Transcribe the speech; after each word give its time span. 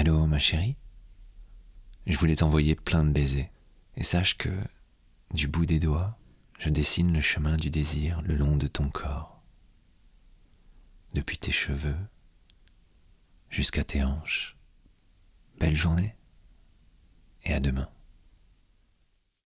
Allô, 0.00 0.28
ma 0.28 0.38
chérie? 0.38 0.76
Je 2.06 2.16
voulais 2.16 2.36
t'envoyer 2.36 2.76
plein 2.76 3.04
de 3.04 3.10
baisers. 3.10 3.50
Et 3.96 4.04
sache 4.04 4.36
que, 4.38 4.48
du 5.34 5.48
bout 5.48 5.66
des 5.66 5.80
doigts, 5.80 6.16
je 6.60 6.68
dessine 6.68 7.12
le 7.12 7.20
chemin 7.20 7.56
du 7.56 7.68
désir 7.68 8.22
le 8.22 8.36
long 8.36 8.56
de 8.56 8.68
ton 8.68 8.90
corps. 8.90 9.42
Depuis 11.14 11.36
tes 11.36 11.50
cheveux 11.50 11.98
jusqu'à 13.50 13.82
tes 13.82 14.04
hanches. 14.04 14.56
Belle 15.58 15.74
journée 15.74 16.14
et 17.42 17.52
à 17.52 17.58
demain. 17.58 17.90